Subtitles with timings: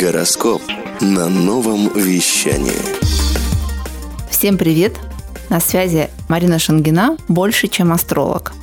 [0.00, 0.60] Гороскоп
[1.00, 2.72] на новом вещании.
[4.28, 4.96] Всем привет!
[5.50, 8.54] На связи Марина Шангина, больше, чем астролог.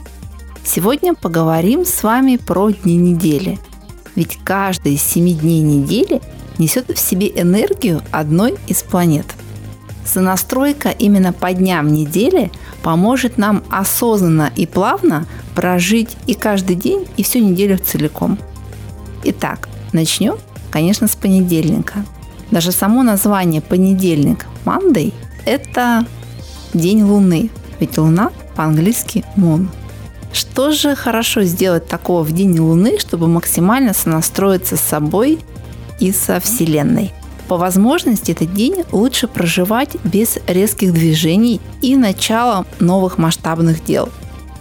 [0.66, 3.60] Сегодня поговорим с вами про дни недели.
[4.16, 6.22] Ведь каждый из семи дней недели
[6.58, 9.28] несет в себе энергию одной из планет.
[10.06, 12.52] Сонастройка именно по дням недели
[12.84, 15.26] поможет нам осознанно и плавно
[15.56, 18.38] прожить и каждый день, и всю неделю целиком.
[19.24, 20.36] Итак, начнем,
[20.72, 22.06] конечно, с понедельника.
[22.50, 25.14] Даже само название понедельник, Monday,
[25.46, 26.06] это
[26.74, 29.68] день Луны, ведь Луна по-английски Moon.
[30.34, 35.40] Что же хорошо сделать такого в день Луны, чтобы максимально сонастроиться с собой
[36.00, 37.12] и со Вселенной?
[37.48, 44.10] По возможности этот день лучше проживать без резких движений и начала новых масштабных дел.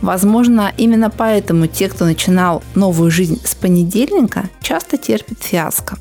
[0.00, 5.98] Возможно, именно поэтому те, кто начинал новую жизнь с понедельника, часто терпят фиаско.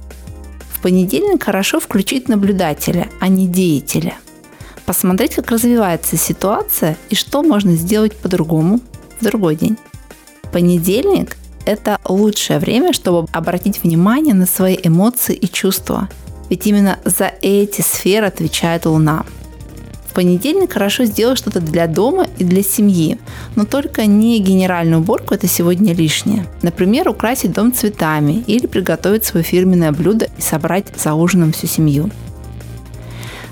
[0.73, 4.15] В понедельник хорошо включить наблюдателя, а не деятеля.
[4.85, 8.79] Посмотреть, как развивается ситуация и что можно сделать по-другому
[9.19, 9.77] в другой день.
[10.51, 16.09] Понедельник– это лучшее время, чтобы обратить внимание на свои эмоции и чувства–
[16.49, 19.25] ведь именно за эти сферы отвечает Луна.
[20.19, 23.17] Понедельник хорошо сделать что-то для дома и для семьи,
[23.55, 26.45] но только не генеральную уборку, это сегодня лишнее.
[26.61, 32.09] Например, украсить дом цветами или приготовить свое фирменное блюдо и собрать за ужином всю семью.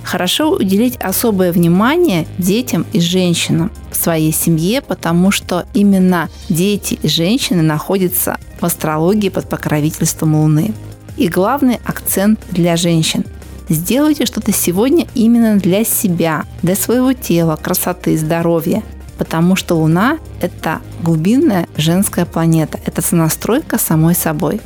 [0.03, 7.07] Хорошо уделить особое внимание детям и женщинам в своей семье, потому что именно дети и
[7.07, 10.73] женщины находятся в астрологии под покровительством Луны.
[11.15, 13.23] И главный акцент для женщин.
[13.69, 18.81] Сделайте что-то сегодня именно для себя, для своего тела, красоты, здоровья.
[19.17, 24.61] Потому что Луна– это глубинная женская планета, это сонастройка самой собой.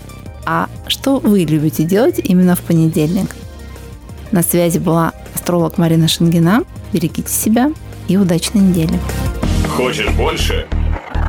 [0.46, 3.36] А что вы любите делать именно в понедельник?
[4.32, 6.64] На связи была астролог Марина Шангина.
[6.94, 7.72] Берегите себя
[8.08, 9.00] и удачной недели.
[9.68, 10.68] Хочешь больше?